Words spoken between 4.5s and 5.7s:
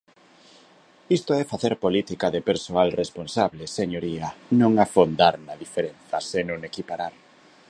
non afondar na